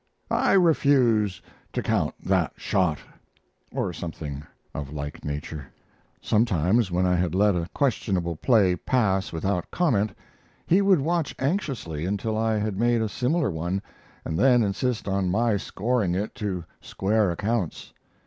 I 0.31 0.53
refuse 0.53 1.43
to 1.73 1.83
count 1.83 2.15
that 2.23 2.53
shot," 2.57 2.97
or 3.71 3.93
something 3.93 4.41
of 4.73 4.91
like 4.91 5.23
nature. 5.23 5.67
Sometimes 6.19 6.89
when 6.89 7.05
I 7.05 7.13
had 7.15 7.35
let 7.35 7.55
a 7.55 7.69
questionable 7.75 8.35
play 8.35 8.75
pass 8.75 9.31
without 9.31 9.69
comment, 9.69 10.17
he 10.65 10.81
would 10.81 11.01
watch 11.01 11.35
anxiously 11.37 12.07
until 12.07 12.35
I 12.35 12.57
had 12.57 12.79
made 12.79 13.03
a 13.03 13.07
similar 13.07 13.51
one 13.51 13.79
and 14.25 14.39
then 14.39 14.63
insist 14.63 15.07
on 15.07 15.29
my 15.29 15.55
scoring 15.57 16.15
it 16.15 16.33
to 16.33 16.63
square 16.81 17.29
accounts. 17.29 17.93